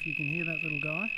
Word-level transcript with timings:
if 0.00 0.06
you 0.06 0.14
can 0.14 0.24
hear 0.24 0.44
that 0.44 0.62
little 0.62 0.80
guy. 0.80 1.10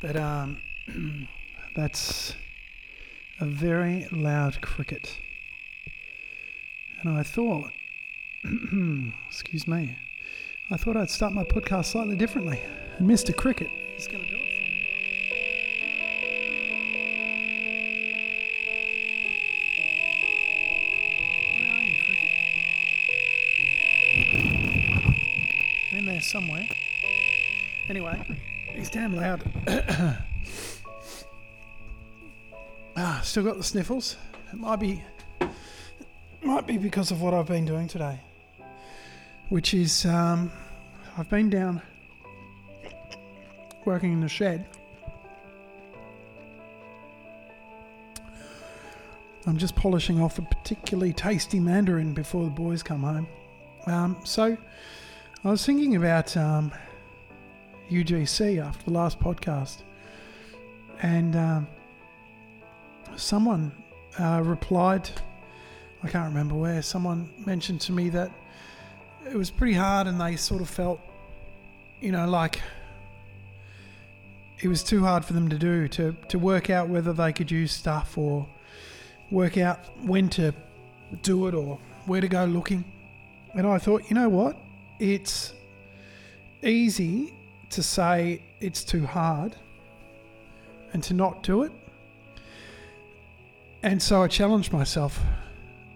But 0.00 0.16
um, 0.16 0.58
that's 1.74 2.36
a 3.40 3.46
very 3.46 4.06
loud 4.12 4.60
cricket. 4.60 5.18
And 7.00 7.18
I 7.18 7.24
thought, 7.24 7.72
excuse 9.26 9.66
me, 9.66 9.96
I 10.70 10.76
thought 10.76 10.96
I'd 10.96 11.10
start 11.10 11.32
my 11.32 11.42
podcast 11.42 11.86
slightly 11.86 12.16
differently. 12.16 12.60
And 12.98 13.10
Mr. 13.10 13.34
Cricket 13.34 13.70
is 13.96 14.06
going 14.06 14.22
to 14.22 14.30
do 14.30 14.36
it 14.36 14.50
for 26.70 26.89
Anyway, 27.90 28.40
he's 28.72 28.88
damn 28.88 29.16
loud. 29.16 29.42
ah, 32.96 33.20
still 33.24 33.42
got 33.42 33.56
the 33.56 33.64
sniffles. 33.64 34.16
It 34.52 34.60
might 34.60 34.78
be, 34.78 35.02
might 36.40 36.68
be 36.68 36.78
because 36.78 37.10
of 37.10 37.20
what 37.20 37.34
I've 37.34 37.48
been 37.48 37.64
doing 37.64 37.88
today, 37.88 38.20
which 39.48 39.74
is 39.74 40.06
um, 40.06 40.52
I've 41.18 41.28
been 41.28 41.50
down 41.50 41.82
working 43.84 44.12
in 44.12 44.20
the 44.20 44.28
shed. 44.28 44.64
I'm 49.48 49.56
just 49.58 49.74
polishing 49.74 50.20
off 50.20 50.38
a 50.38 50.42
particularly 50.42 51.12
tasty 51.12 51.58
mandarin 51.58 52.14
before 52.14 52.44
the 52.44 52.50
boys 52.50 52.84
come 52.84 53.02
home. 53.02 53.26
Um, 53.88 54.16
so 54.24 54.56
I 55.42 55.50
was 55.50 55.66
thinking 55.66 55.96
about 55.96 56.36
um, 56.36 56.70
UGC 57.90 58.64
after 58.64 58.84
the 58.84 58.92
last 58.92 59.18
podcast, 59.18 59.82
and 61.02 61.34
um, 61.36 61.66
someone 63.16 63.72
uh, 64.18 64.42
replied. 64.44 65.10
I 66.02 66.08
can't 66.08 66.28
remember 66.28 66.54
where. 66.54 66.80
Someone 66.82 67.30
mentioned 67.44 67.80
to 67.82 67.92
me 67.92 68.08
that 68.10 68.30
it 69.28 69.36
was 69.36 69.50
pretty 69.50 69.74
hard, 69.74 70.06
and 70.06 70.20
they 70.20 70.36
sort 70.36 70.62
of 70.62 70.68
felt, 70.70 71.00
you 72.00 72.12
know, 72.12 72.28
like 72.28 72.60
it 74.60 74.68
was 74.68 74.82
too 74.82 75.04
hard 75.04 75.24
for 75.24 75.32
them 75.32 75.48
to 75.48 75.58
do 75.58 75.88
to 75.88 76.14
to 76.28 76.38
work 76.38 76.70
out 76.70 76.88
whether 76.88 77.12
they 77.12 77.32
could 77.32 77.50
use 77.50 77.72
stuff 77.72 78.16
or 78.16 78.46
work 79.30 79.58
out 79.58 79.80
when 80.04 80.28
to 80.28 80.54
do 81.22 81.46
it 81.48 81.54
or 81.54 81.78
where 82.06 82.20
to 82.20 82.28
go 82.28 82.44
looking. 82.44 82.84
And 83.54 83.66
I 83.66 83.78
thought, 83.78 84.08
you 84.08 84.14
know 84.14 84.28
what? 84.28 84.56
It's 85.00 85.54
easy 86.62 87.34
to 87.70 87.82
say 87.82 88.42
it's 88.60 88.84
too 88.84 89.06
hard 89.06 89.56
and 90.92 91.02
to 91.04 91.14
not 91.14 91.42
do 91.42 91.62
it. 91.62 91.72
And 93.82 94.02
so 94.02 94.22
I 94.22 94.28
challenged 94.28 94.72
myself. 94.72 95.18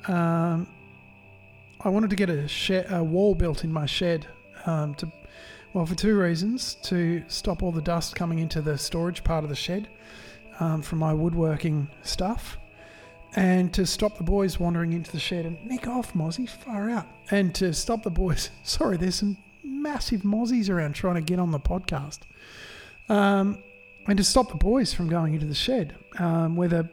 Um, 0.07 0.67
I 1.81 1.89
wanted 1.89 2.11
to 2.11 2.17
get 2.17 2.31
a, 2.31 2.49
shed, 2.49 2.87
a 2.91 3.05
wall 3.05 3.35
built 3.35 3.65
in 3.65 3.73
my 3.73 3.85
shed 3.85 4.27
um, 4.65 4.95
to, 4.95 5.13
well, 5.75 5.85
for 5.85 5.95
two 5.95 6.19
reasons: 6.19 6.77
to 6.85 7.23
stop 7.29 7.63
all 7.63 7.73
the 7.73 7.83
dust 7.83 8.15
coming 8.15 8.39
into 8.39 8.63
the 8.63 8.79
storage 8.79 9.23
part 9.23 9.45
of 9.45 9.51
the 9.51 9.57
shed 9.57 9.89
um, 10.61 10.81
from 10.81 10.99
my 10.99 11.13
woodworking 11.13 11.89
stuff, 12.03 12.57
and 13.37 13.73
to 13.75 13.85
stop 13.85 14.17
the 14.17 14.25
boys 14.25 14.59
wandering 14.59 14.95
into 14.95 15.13
the 15.13 15.21
shed 15.21 15.45
and 15.45 15.63
nick 15.67 15.87
off, 15.87 16.15
Mozzie, 16.15 16.49
far 16.49 16.89
out, 16.89 17.07
and 17.31 17.55
to 17.57 17.75
stop 17.75 18.03
the 18.03 18.11
boys. 18.11 18.51
Sorry, 18.63 18.97
there's 18.97 19.17
some 19.17 19.37
massive 19.65 20.23
mozzies 20.23 20.69
around 20.71 20.95
trying 20.95 21.15
to 21.15 21.21
get 21.21 21.39
on 21.39 21.51
the 21.51 21.61
podcast, 21.61 22.21
um, 23.09 23.59
and 24.07 24.17
to 24.19 24.25
stop 24.25 24.51
the 24.51 24.57
boys 24.57 24.93
from 24.93 25.09
going 25.09 25.35
into 25.35 25.47
the 25.47 25.55
shed 25.55 25.97
um, 26.19 26.57
where 26.57 26.69
the 26.69 26.89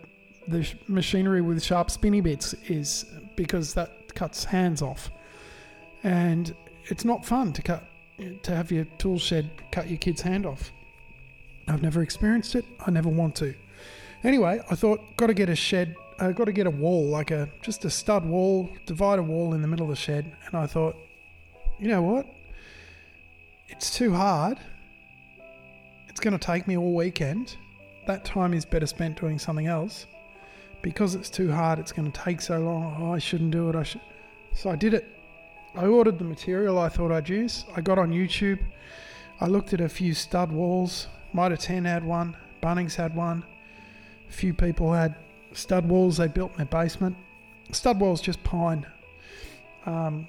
the 0.47 0.67
machinery 0.87 1.41
with 1.41 1.61
sharp 1.61 1.91
spinny 1.91 2.19
bits 2.19 2.53
is, 2.67 3.05
because 3.35 3.73
that 3.75 4.15
cuts 4.15 4.43
hands 4.43 4.81
off, 4.81 5.11
and 6.03 6.55
it's 6.85 7.05
not 7.05 7.25
fun 7.25 7.53
to 7.53 7.61
cut 7.61 7.83
to 8.43 8.55
have 8.55 8.71
your 8.71 8.85
tool 8.97 9.17
shed 9.17 9.49
cut 9.71 9.87
your 9.87 9.97
kid's 9.97 10.21
hand 10.21 10.45
off. 10.45 10.71
I've 11.67 11.81
never 11.81 12.01
experienced 12.01 12.55
it. 12.55 12.65
I 12.85 12.91
never 12.91 13.09
want 13.09 13.35
to. 13.37 13.53
Anyway, 14.23 14.61
I 14.69 14.75
thought 14.75 15.01
got 15.17 15.27
to 15.27 15.33
get 15.33 15.49
a 15.49 15.55
shed. 15.55 15.95
I 16.19 16.31
got 16.31 16.45
to 16.45 16.51
get 16.51 16.67
a 16.67 16.71
wall, 16.71 17.07
like 17.07 17.31
a 17.31 17.49
just 17.61 17.85
a 17.85 17.89
stud 17.89 18.25
wall, 18.25 18.69
divider 18.85 19.23
wall 19.23 19.53
in 19.53 19.61
the 19.61 19.67
middle 19.67 19.85
of 19.85 19.89
the 19.89 19.95
shed. 19.95 20.31
And 20.45 20.55
I 20.55 20.67
thought, 20.67 20.95
you 21.79 21.87
know 21.87 22.01
what? 22.01 22.27
It's 23.71 23.89
too 23.89 24.13
hard. 24.13 24.59
It's 26.09 26.19
going 26.19 26.37
to 26.37 26.45
take 26.45 26.67
me 26.67 26.77
all 26.77 26.93
weekend. 26.93 27.55
That 28.05 28.25
time 28.25 28.53
is 28.53 28.65
better 28.65 28.85
spent 28.85 29.19
doing 29.19 29.39
something 29.39 29.67
else. 29.67 30.07
Because 30.81 31.15
it's 31.15 31.29
too 31.29 31.49
hard, 31.49 31.79
it's 31.79 31.93
going 31.93 32.11
to 32.11 32.21
take 32.21 32.41
so 32.41 32.59
long. 32.59 32.97
Oh, 32.99 33.13
I 33.13 33.19
shouldn't 33.19 33.51
do 33.51 33.69
it. 33.69 33.75
I 33.75 33.83
should. 33.83 34.01
So 34.53 34.69
I 34.69 34.75
did 34.75 34.93
it. 34.93 35.07
I 35.73 35.85
ordered 35.85 36.19
the 36.19 36.25
material 36.25 36.77
I 36.77 36.89
thought 36.89 37.13
I'd 37.13 37.29
use. 37.29 37.63
I 37.73 37.79
got 37.79 37.97
on 37.97 38.11
YouTube. 38.11 38.59
I 39.39 39.47
looked 39.47 39.73
at 39.73 39.79
a 39.79 39.87
few 39.87 40.13
stud 40.13 40.51
walls. 40.51 41.07
Mitre 41.31 41.55
10 41.55 41.85
had 41.85 42.03
one. 42.03 42.35
Bunnings 42.61 42.95
had 42.95 43.15
one. 43.15 43.43
A 44.27 44.33
few 44.33 44.53
people 44.53 44.91
had 44.91 45.15
stud 45.53 45.87
walls 45.87 46.17
they 46.17 46.27
built 46.27 46.51
in 46.51 46.57
their 46.57 46.65
basement. 46.65 47.15
Stud 47.71 48.01
walls 48.01 48.19
just 48.19 48.43
pine, 48.43 48.85
um, 49.85 50.27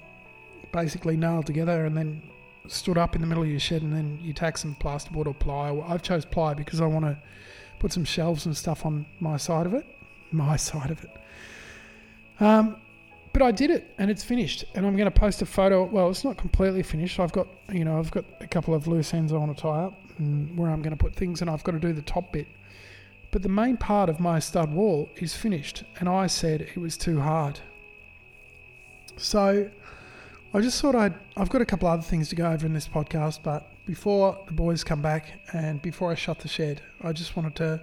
basically 0.71 1.17
nailed 1.17 1.45
together 1.45 1.85
and 1.85 1.97
then 1.97 2.21
stood 2.67 2.97
up 2.97 3.15
in 3.15 3.21
the 3.21 3.27
middle 3.27 3.43
of 3.43 3.49
your 3.49 3.59
shed, 3.59 3.81
and 3.81 3.93
then 3.93 4.19
you 4.21 4.33
tack 4.33 4.57
some 4.57 4.75
plasterboard 4.75 5.27
or 5.27 5.33
ply. 5.33 5.69
I've 5.87 6.01
chose 6.01 6.25
ply 6.25 6.53
because 6.53 6.81
I 6.81 6.85
want 6.85 7.05
to 7.05 7.17
put 7.79 7.91
some 7.91 8.05
shelves 8.05 8.45
and 8.45 8.55
stuff 8.55 8.85
on 8.85 9.05
my 9.19 9.37
side 9.37 9.65
of 9.65 9.73
it. 9.73 9.85
My 10.31 10.55
side 10.55 10.89
of 10.91 11.03
it. 11.03 11.11
Um, 12.39 12.77
but 13.33 13.41
I 13.41 13.51
did 13.51 13.71
it, 13.71 13.93
and 13.97 14.09
it's 14.09 14.23
finished. 14.23 14.65
And 14.75 14.85
I'm 14.85 14.95
going 14.95 15.11
to 15.11 15.19
post 15.19 15.41
a 15.41 15.45
photo. 15.45 15.83
Well, 15.85 16.09
it's 16.09 16.23
not 16.23 16.37
completely 16.37 16.83
finished. 16.83 17.19
I've 17.19 17.31
got, 17.31 17.47
you 17.71 17.83
know, 17.83 17.97
I've 17.97 18.11
got 18.11 18.25
a 18.39 18.47
couple 18.47 18.73
of 18.73 18.87
loose 18.87 19.13
ends 19.13 19.33
I 19.33 19.37
want 19.37 19.55
to 19.55 19.61
tie 19.61 19.85
up, 19.85 19.99
and 20.17 20.57
where 20.57 20.69
I'm 20.69 20.81
going 20.81 20.95
to 20.95 21.03
put 21.03 21.15
things, 21.15 21.41
and 21.41 21.49
I've 21.49 21.63
got 21.63 21.73
to 21.73 21.79
do 21.79 21.93
the 21.93 22.01
top 22.01 22.31
bit. 22.31 22.47
But 23.31 23.41
the 23.41 23.49
main 23.49 23.77
part 23.77 24.09
of 24.09 24.19
my 24.19 24.37
stud 24.37 24.71
wall 24.71 25.09
is 25.17 25.33
finished, 25.33 25.83
and 25.99 26.07
I 26.07 26.27
said 26.27 26.61
it 26.61 26.77
was 26.77 26.95
too 26.95 27.19
hard. 27.19 27.59
So 29.17 29.69
I 30.55 30.61
just 30.61 30.79
thought 30.79 30.93
I'd. 30.93 31.15
I've 31.35 31.49
got 31.49 31.63
a 31.63 31.65
couple 31.65 31.87
other 31.87 32.03
things 32.03 32.29
to 32.29 32.35
go 32.35 32.51
over 32.51 32.63
in 32.63 32.73
this 32.73 32.87
podcast, 32.87 33.39
but 33.41 33.67
before 33.87 34.37
the 34.45 34.53
boys 34.53 34.83
come 34.83 35.01
back 35.01 35.41
and 35.51 35.81
before 35.81 36.11
I 36.11 36.15
shut 36.15 36.37
the 36.37 36.47
shed, 36.47 36.79
I 37.01 37.11
just 37.11 37.35
wanted 37.35 37.55
to 37.55 37.81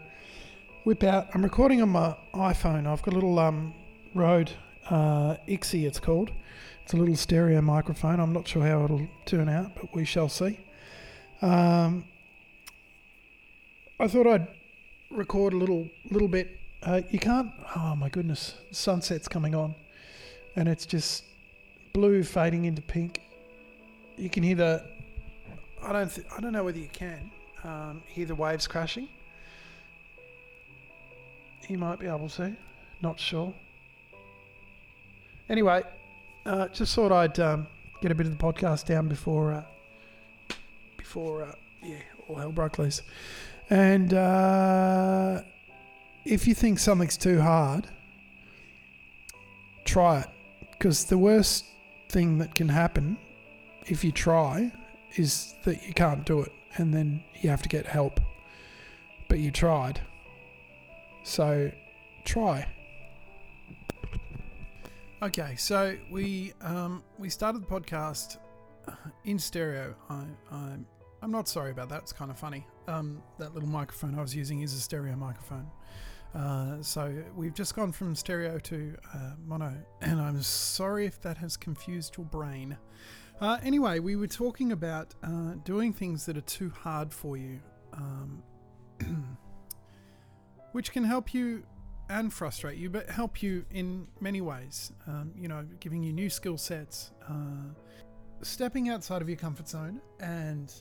whip 0.84 1.02
out. 1.02 1.26
I'm 1.34 1.42
recording 1.42 1.82
on 1.82 1.88
my 1.88 2.14
iPhone. 2.32 2.86
I've 2.86 3.02
got 3.02 3.12
a 3.12 3.16
little 3.16 3.40
um, 3.40 3.74
Rode 4.14 4.52
uh, 4.88 5.34
iXY, 5.48 5.84
it's 5.84 5.98
called. 5.98 6.30
It's 6.84 6.92
a 6.92 6.96
little 6.96 7.16
stereo 7.16 7.60
microphone. 7.60 8.20
I'm 8.20 8.32
not 8.32 8.46
sure 8.46 8.64
how 8.64 8.84
it'll 8.84 9.08
turn 9.24 9.48
out, 9.48 9.74
but 9.74 9.92
we 9.92 10.04
shall 10.04 10.28
see. 10.28 10.60
Um, 11.42 12.04
I 13.98 14.06
thought 14.06 14.28
I'd 14.28 14.46
record 15.10 15.54
a 15.54 15.56
little 15.56 15.88
little 16.08 16.28
bit. 16.28 16.56
Uh, 16.84 17.00
you 17.10 17.18
can't. 17.18 17.50
Oh 17.74 17.96
my 17.96 18.08
goodness, 18.08 18.58
sunset's 18.70 19.26
coming 19.26 19.56
on, 19.56 19.74
and 20.54 20.68
it's 20.68 20.86
just 20.86 21.24
blue 21.92 22.22
fading 22.22 22.64
into 22.64 22.82
pink. 22.82 23.20
You 24.16 24.30
can 24.30 24.42
hear 24.42 24.56
the. 24.56 24.84
I 25.82 25.92
don't. 25.92 26.10
Th- 26.10 26.26
I 26.36 26.40
don't 26.40 26.52
know 26.52 26.64
whether 26.64 26.78
you 26.78 26.90
can 26.92 27.30
um, 27.64 28.02
hear 28.06 28.26
the 28.26 28.34
waves 28.34 28.66
crashing. 28.66 29.08
You 31.68 31.78
might 31.78 31.98
be 31.98 32.06
able 32.06 32.28
to. 32.30 32.54
Not 33.00 33.18
sure. 33.18 33.54
Anyway, 35.48 35.82
uh, 36.46 36.68
just 36.68 36.94
thought 36.94 37.12
I'd 37.12 37.38
um, 37.40 37.66
get 38.00 38.10
a 38.10 38.14
bit 38.14 38.26
of 38.26 38.36
the 38.36 38.42
podcast 38.42 38.86
down 38.86 39.08
before 39.08 39.52
uh, 39.52 39.64
before 40.96 41.44
uh, 41.44 41.52
yeah, 41.82 41.96
all 42.28 42.36
hell 42.36 42.52
broke 42.52 42.78
loose. 42.78 43.02
And 43.70 44.12
uh, 44.12 45.42
if 46.24 46.46
you 46.46 46.54
think 46.54 46.78
something's 46.78 47.16
too 47.16 47.40
hard, 47.40 47.86
try 49.84 50.20
it. 50.20 50.28
Because 50.72 51.04
the 51.04 51.18
worst 51.18 51.66
thing 52.10 52.38
that 52.38 52.54
can 52.54 52.68
happen 52.68 53.16
if 53.86 54.04
you 54.04 54.12
try 54.12 54.72
is 55.16 55.54
that 55.64 55.86
you 55.86 55.94
can't 55.94 56.26
do 56.26 56.40
it 56.40 56.52
and 56.76 56.92
then 56.92 57.22
you 57.40 57.50
have 57.50 57.62
to 57.62 57.68
get 57.68 57.86
help. 57.86 58.20
But 59.28 59.38
you 59.38 59.50
tried. 59.50 60.00
So 61.22 61.70
try. 62.24 62.68
Okay, 65.22 65.54
so 65.56 65.96
we 66.10 66.52
um, 66.62 67.02
we 67.18 67.28
started 67.28 67.62
the 67.62 67.66
podcast 67.66 68.38
in 69.24 69.38
stereo. 69.38 69.94
I, 70.08 70.24
I'm 70.50 70.86
I'm 71.22 71.30
not 71.30 71.46
sorry 71.46 71.70
about 71.70 71.90
that. 71.90 72.02
It's 72.02 72.12
kind 72.12 72.30
of 72.30 72.38
funny. 72.38 72.66
Um, 72.88 73.22
that 73.38 73.54
little 73.54 73.68
microphone 73.68 74.18
I 74.18 74.22
was 74.22 74.34
using 74.34 74.62
is 74.62 74.72
a 74.74 74.80
stereo 74.80 75.14
microphone. 75.16 75.70
Uh, 76.34 76.80
so 76.80 77.12
we've 77.34 77.54
just 77.54 77.74
gone 77.74 77.90
from 77.90 78.14
stereo 78.14 78.58
to 78.58 78.96
uh, 79.14 79.32
mono, 79.44 79.74
and 80.00 80.20
I'm 80.20 80.40
sorry 80.42 81.06
if 81.06 81.20
that 81.22 81.36
has 81.38 81.56
confused 81.56 82.16
your 82.16 82.26
brain. 82.26 82.76
Uh, 83.40 83.58
anyway, 83.62 83.98
we 83.98 84.16
were 84.16 84.26
talking 84.26 84.72
about 84.72 85.14
uh, 85.22 85.54
doing 85.64 85.92
things 85.92 86.26
that 86.26 86.36
are 86.36 86.42
too 86.42 86.70
hard 86.70 87.12
for 87.12 87.36
you, 87.36 87.58
um, 87.94 88.42
which 90.72 90.92
can 90.92 91.04
help 91.04 91.34
you 91.34 91.64
and 92.10 92.32
frustrate 92.32 92.76
you, 92.76 92.90
but 92.90 93.08
help 93.08 93.42
you 93.42 93.64
in 93.70 94.06
many 94.20 94.40
ways. 94.40 94.92
Um, 95.06 95.32
you 95.36 95.48
know, 95.48 95.64
giving 95.80 96.02
you 96.02 96.12
new 96.12 96.28
skill 96.28 96.58
sets, 96.58 97.12
uh, 97.28 97.72
stepping 98.42 98.88
outside 98.88 99.22
of 99.22 99.28
your 99.28 99.38
comfort 99.38 99.68
zone, 99.68 100.00
and 100.20 100.72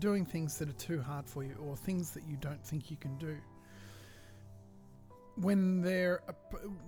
doing 0.00 0.24
things 0.24 0.58
that 0.58 0.68
are 0.68 0.72
too 0.72 1.00
hard 1.00 1.28
for 1.28 1.44
you 1.44 1.54
or 1.60 1.76
things 1.76 2.10
that 2.10 2.24
you 2.26 2.36
don't 2.40 2.64
think 2.64 2.90
you 2.90 2.96
can 2.96 3.16
do. 3.18 3.36
When 5.36 5.82
there, 5.82 6.22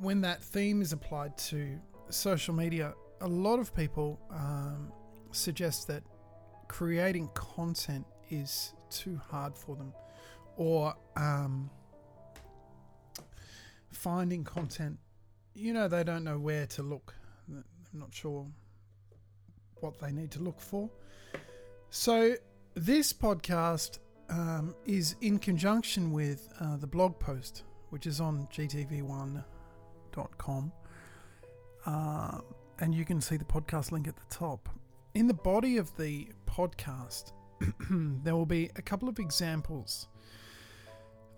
when 0.00 0.20
that 0.20 0.42
theme 0.42 0.80
is 0.80 0.92
applied 0.92 1.36
to 1.38 1.78
social 2.10 2.54
media, 2.54 2.94
a 3.20 3.26
lot 3.26 3.58
of 3.58 3.74
people 3.74 4.20
um, 4.30 4.92
suggest 5.32 5.88
that 5.88 6.02
creating 6.68 7.28
content 7.34 8.06
is 8.30 8.72
too 8.90 9.20
hard 9.28 9.56
for 9.56 9.76
them, 9.76 9.92
or 10.56 10.94
um, 11.16 11.70
finding 13.90 14.44
content. 14.44 14.98
You 15.54 15.72
know, 15.72 15.88
they 15.88 16.04
don't 16.04 16.24
know 16.24 16.38
where 16.38 16.66
to 16.66 16.82
look. 16.82 17.14
I'm 17.48 17.64
not 17.92 18.14
sure 18.14 18.46
what 19.80 19.98
they 19.98 20.12
need 20.12 20.30
to 20.32 20.40
look 20.40 20.60
for. 20.60 20.90
So, 21.90 22.34
this 22.74 23.12
podcast 23.12 23.98
um, 24.28 24.74
is 24.84 25.16
in 25.20 25.38
conjunction 25.38 26.12
with 26.12 26.48
uh, 26.60 26.76
the 26.76 26.86
blog 26.86 27.18
post, 27.18 27.62
which 27.96 28.06
is 28.06 28.20
on 28.20 28.46
gtv1.com. 28.52 29.42
Uh, 31.86 32.40
and 32.78 32.94
you 32.94 33.06
can 33.06 33.22
see 33.22 33.38
the 33.38 33.44
podcast 33.46 33.90
link 33.90 34.06
at 34.06 34.14
the 34.16 34.26
top. 34.28 34.68
In 35.14 35.26
the 35.26 35.32
body 35.32 35.78
of 35.78 35.96
the 35.96 36.28
podcast, 36.46 37.32
there 37.90 38.36
will 38.36 38.44
be 38.44 38.70
a 38.76 38.82
couple 38.82 39.08
of 39.08 39.18
examples 39.18 40.08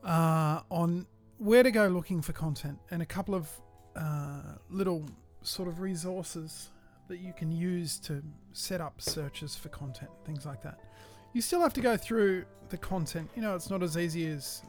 uh, 0.03 0.63
on 0.69 1.07
where 1.37 1.63
to 1.63 1.71
go 1.71 1.87
looking 1.87 2.21
for 2.21 2.33
content 2.33 2.81
and 2.91 3.03
a 3.03 3.07
couple 3.07 3.37
of 3.37 3.49
uh, 3.95 4.57
little 4.69 5.09
sort 5.43 5.69
of 5.69 5.79
resources 5.79 6.71
that 7.07 7.21
you 7.21 7.33
can 7.33 7.53
use 7.53 8.01
to 8.01 8.21
set 8.53 8.81
up 8.81 9.01
searches 9.01 9.55
for 9.55 9.69
content, 9.69 10.11
things 10.27 10.45
like 10.45 10.61
that. 10.65 10.81
You 11.35 11.41
still 11.41 11.61
have 11.61 11.75
to 11.75 11.81
go 11.81 11.97
through 11.97 12.47
the 12.69 12.79
content. 12.79 13.31
You 13.37 13.43
know, 13.43 13.55
it's 13.55 13.71
not 13.71 13.85
as 13.85 13.97
easy 13.97 14.27
as 14.27 14.65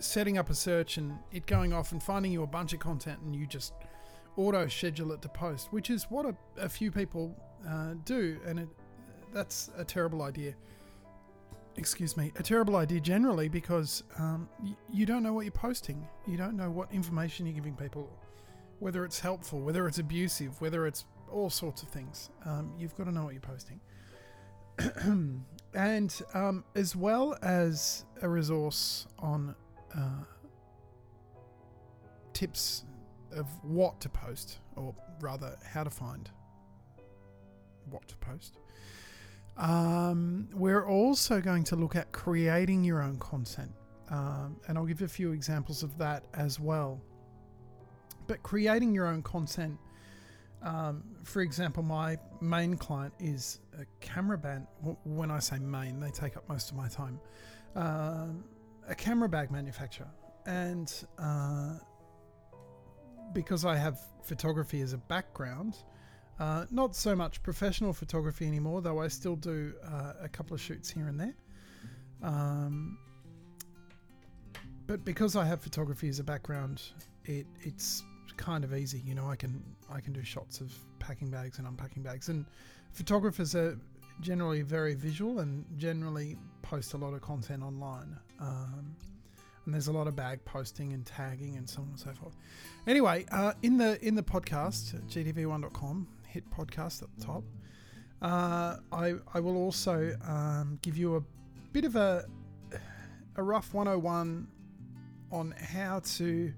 setting 0.00 0.38
up 0.38 0.50
a 0.50 0.54
search 0.54 0.96
and 0.96 1.18
it 1.32 1.46
going 1.46 1.72
off 1.72 1.92
and 1.92 2.02
finding 2.02 2.32
you 2.32 2.42
a 2.42 2.46
bunch 2.46 2.72
of 2.72 2.80
content 2.80 3.20
and 3.20 3.34
you 3.34 3.46
just 3.46 3.72
auto 4.36 4.66
schedule 4.68 5.12
it 5.12 5.22
to 5.22 5.28
post, 5.28 5.72
which 5.72 5.90
is 5.90 6.04
what 6.04 6.26
a, 6.26 6.34
a 6.58 6.68
few 6.68 6.90
people 6.90 7.34
uh, 7.68 7.94
do, 8.04 8.38
and 8.46 8.60
it, 8.60 8.68
that's 9.32 9.70
a 9.76 9.84
terrible 9.84 10.22
idea. 10.22 10.54
Excuse 11.76 12.16
me, 12.16 12.32
a 12.36 12.42
terrible 12.42 12.76
idea 12.76 13.00
generally 13.00 13.48
because 13.48 14.02
um, 14.18 14.48
y- 14.62 14.76
you 14.92 15.06
don't 15.06 15.22
know 15.22 15.32
what 15.32 15.44
you're 15.44 15.52
posting. 15.52 16.06
You 16.26 16.36
don't 16.36 16.56
know 16.56 16.70
what 16.70 16.92
information 16.92 17.46
you're 17.46 17.54
giving 17.54 17.76
people, 17.76 18.10
whether 18.80 19.04
it's 19.04 19.20
helpful, 19.20 19.60
whether 19.60 19.86
it's 19.86 19.98
abusive, 19.98 20.60
whether 20.60 20.86
it's 20.86 21.04
all 21.30 21.48
sorts 21.48 21.82
of 21.82 21.88
things. 21.88 22.30
Um, 22.44 22.72
you've 22.78 22.96
got 22.96 23.04
to 23.04 23.12
know 23.12 23.24
what 23.24 23.34
you're 23.34 23.40
posting. 23.40 23.80
and 25.74 26.22
um, 26.34 26.64
as 26.74 26.96
well 26.96 27.36
as 27.42 28.04
a 28.22 28.28
resource 28.28 29.06
on 29.18 29.54
uh, 29.96 30.24
tips 32.32 32.84
of 33.32 33.46
what 33.62 34.00
to 34.00 34.08
post, 34.08 34.58
or 34.76 34.94
rather, 35.20 35.56
how 35.64 35.84
to 35.84 35.90
find 35.90 36.30
what 37.90 38.06
to 38.08 38.16
post. 38.16 38.58
Um, 39.56 40.48
we're 40.54 40.86
also 40.86 41.40
going 41.40 41.64
to 41.64 41.76
look 41.76 41.96
at 41.96 42.12
creating 42.12 42.82
your 42.82 43.02
own 43.02 43.18
content, 43.18 43.72
um, 44.10 44.60
and 44.66 44.78
I'll 44.78 44.86
give 44.86 45.02
a 45.02 45.08
few 45.08 45.32
examples 45.32 45.82
of 45.82 45.98
that 45.98 46.24
as 46.34 46.58
well. 46.58 47.00
But 48.26 48.42
creating 48.42 48.94
your 48.94 49.06
own 49.06 49.22
content, 49.22 49.78
um, 50.62 51.02
for 51.24 51.42
example, 51.42 51.82
my 51.82 52.16
main 52.40 52.76
client 52.76 53.12
is 53.18 53.60
a 53.78 53.84
camera 54.00 54.38
band. 54.38 54.66
When 55.04 55.30
I 55.30 55.40
say 55.40 55.58
main, 55.58 56.00
they 56.00 56.10
take 56.10 56.36
up 56.36 56.48
most 56.48 56.70
of 56.70 56.76
my 56.76 56.88
time. 56.88 57.20
A 58.90 58.94
camera 58.94 59.28
bag 59.28 59.52
manufacturer, 59.52 60.10
and 60.46 60.92
uh, 61.16 61.78
because 63.32 63.64
I 63.64 63.76
have 63.76 64.00
photography 64.24 64.80
as 64.80 64.92
a 64.94 64.98
background, 64.98 65.76
uh, 66.40 66.66
not 66.72 66.96
so 66.96 67.14
much 67.14 67.40
professional 67.44 67.92
photography 67.92 68.48
anymore, 68.48 68.82
though 68.82 68.98
I 69.00 69.06
still 69.06 69.36
do 69.36 69.74
uh, 69.86 70.14
a 70.20 70.28
couple 70.28 70.54
of 70.54 70.60
shoots 70.60 70.90
here 70.90 71.06
and 71.06 71.20
there. 71.20 71.34
Um, 72.20 72.98
but 74.88 75.04
because 75.04 75.36
I 75.36 75.44
have 75.44 75.60
photography 75.60 76.08
as 76.08 76.18
a 76.18 76.24
background, 76.24 76.82
it 77.24 77.46
it's 77.60 78.02
kind 78.36 78.64
of 78.64 78.74
easy. 78.74 79.00
You 79.06 79.14
know, 79.14 79.30
I 79.30 79.36
can 79.36 79.62
I 79.88 80.00
can 80.00 80.12
do 80.12 80.24
shots 80.24 80.60
of 80.60 80.74
packing 80.98 81.30
bags 81.30 81.58
and 81.58 81.66
unpacking 81.68 82.02
bags, 82.02 82.28
and 82.28 82.44
photographers 82.90 83.54
are 83.54 83.78
generally 84.20 84.62
very 84.62 84.94
visual 84.94 85.40
and 85.40 85.64
generally 85.76 86.36
post 86.62 86.94
a 86.94 86.96
lot 86.96 87.14
of 87.14 87.20
content 87.20 87.62
online. 87.62 88.16
Um, 88.38 88.94
and 89.64 89.74
there's 89.74 89.88
a 89.88 89.92
lot 89.92 90.06
of 90.06 90.16
bag 90.16 90.44
posting 90.44 90.92
and 90.92 91.04
tagging 91.04 91.56
and 91.56 91.68
so 91.68 91.82
on 91.82 91.88
and 91.88 91.98
so 91.98 92.12
forth. 92.12 92.36
Anyway, 92.86 93.26
uh, 93.30 93.52
in 93.62 93.76
the 93.76 94.04
in 94.04 94.14
the 94.14 94.22
podcast, 94.22 95.00
gtv1.com, 95.08 96.08
hit 96.26 96.48
podcast 96.50 97.02
at 97.02 97.08
the 97.18 97.24
top. 97.24 97.44
Uh, 98.22 98.76
I 98.92 99.14
I 99.34 99.40
will 99.40 99.56
also 99.56 100.16
um, 100.26 100.78
give 100.82 100.96
you 100.96 101.16
a 101.16 101.22
bit 101.72 101.84
of 101.84 101.96
a 101.96 102.24
a 103.36 103.42
rough 103.42 103.72
101 103.72 104.46
on 105.32 105.52
how 105.52 106.00
to 106.00 106.52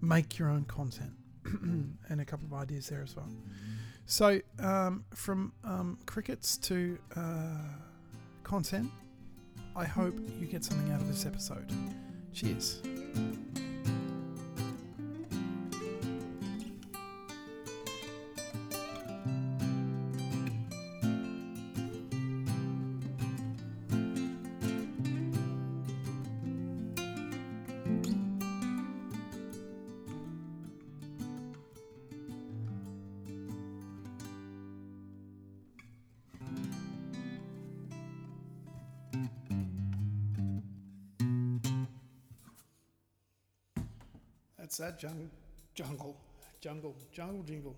make 0.00 0.38
your 0.38 0.48
own 0.48 0.64
content 0.64 1.12
and 1.44 2.20
a 2.20 2.24
couple 2.24 2.46
of 2.46 2.52
ideas 2.52 2.88
there 2.88 3.02
as 3.02 3.16
well. 3.16 3.28
So 4.10 4.40
um, 4.58 5.04
from 5.14 5.52
um, 5.62 5.96
crickets 6.04 6.56
to 6.58 6.98
uh, 7.14 7.62
content, 8.42 8.90
I 9.76 9.84
hope 9.84 10.18
you 10.40 10.48
get 10.48 10.64
something 10.64 10.90
out 10.90 11.00
of 11.00 11.06
this 11.06 11.26
episode. 11.26 11.72
Cheers. 12.32 12.82
That's 44.70 44.78
that 44.78 45.00
jungle, 45.00 45.28
jungle, 45.74 46.16
jungle, 46.60 46.94
jungle 47.10 47.42
jingle. 47.42 47.76